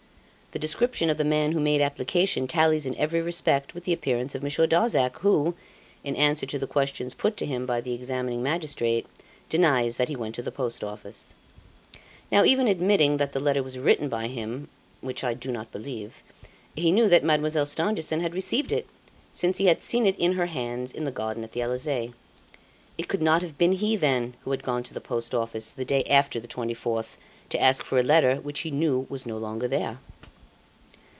The 0.53 0.59
description 0.59 1.09
of 1.09 1.17
the 1.17 1.23
man 1.23 1.53
who 1.53 1.61
made 1.61 1.79
application 1.79 2.45
tallies 2.45 2.85
in 2.85 2.93
every 2.97 3.21
respect 3.21 3.73
with 3.73 3.85
the 3.85 3.93
appearance 3.93 4.35
of 4.35 4.43
Monsieur 4.43 4.67
Darzac, 4.67 5.19
who, 5.19 5.55
in 6.03 6.13
answer 6.17 6.45
to 6.45 6.59
the 6.59 6.67
questions 6.67 7.13
put 7.13 7.37
to 7.37 7.45
him 7.45 7.65
by 7.65 7.79
the 7.79 7.93
examining 7.93 8.43
magistrate, 8.43 9.05
denies 9.47 9.95
that 9.95 10.09
he 10.09 10.15
went 10.17 10.35
to 10.35 10.41
the 10.41 10.51
Post 10.51 10.83
Office. 10.83 11.35
Now 12.33 12.43
even 12.43 12.67
admitting 12.67 13.15
that 13.15 13.31
the 13.31 13.39
letter 13.39 13.63
was 13.63 13.79
written 13.79 14.09
by 14.09 14.27
him 14.27 14.67
which 14.99 15.23
I 15.23 15.33
do 15.33 15.53
not 15.53 15.71
believe 15.71 16.21
he 16.75 16.91
knew 16.91 17.07
that 17.07 17.23
Mademoiselle 17.23 17.65
Stangerson 17.65 18.19
had 18.19 18.35
received 18.35 18.73
it, 18.73 18.87
since 19.31 19.57
he 19.57 19.67
had 19.67 19.81
seen 19.81 20.05
it 20.05 20.17
in 20.19 20.33
her 20.33 20.47
hands 20.47 20.91
in 20.91 21.05
the 21.05 21.11
garden 21.11 21.45
at 21.45 21.53
the 21.53 21.61
Elysee. 21.61 22.13
It 22.97 23.07
could 23.07 23.21
not 23.21 23.41
have 23.41 23.57
been 23.57 23.71
he, 23.71 23.95
then, 23.95 24.33
who 24.43 24.51
had 24.51 24.63
gone 24.63 24.83
to 24.83 24.93
the 24.93 24.99
Post 24.99 25.33
Office, 25.33 25.71
the 25.71 25.85
day 25.85 26.03
after 26.09 26.41
the 26.41 26.45
24th, 26.49 27.15
to 27.47 27.61
ask 27.61 27.85
for 27.85 27.97
a 27.99 28.03
letter 28.03 28.35
which 28.41 28.59
he 28.59 28.69
knew 28.71 29.05
was 29.07 29.25
no 29.25 29.37
longer 29.37 29.69
there. 29.69 29.99